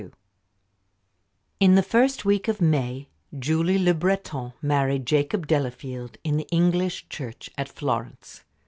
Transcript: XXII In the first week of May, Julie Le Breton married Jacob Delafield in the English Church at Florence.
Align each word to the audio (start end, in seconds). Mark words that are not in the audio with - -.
XXII 0.01 0.11
In 1.59 1.75
the 1.75 1.83
first 1.83 2.25
week 2.25 2.47
of 2.47 2.59
May, 2.59 3.07
Julie 3.37 3.77
Le 3.77 3.93
Breton 3.93 4.51
married 4.59 5.05
Jacob 5.05 5.45
Delafield 5.45 6.17
in 6.23 6.37
the 6.37 6.47
English 6.49 7.07
Church 7.07 7.51
at 7.55 7.69
Florence. 7.69 8.41